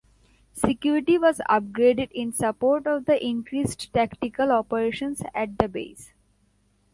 [0.53, 6.11] Security was upgraded in support of the increased tactical operations at the base.